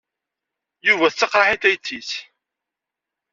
Yuba 0.87 1.07
t 1.09 1.13
tteqṛaḥ-it 1.13 1.61
tayett-is. 1.61 2.11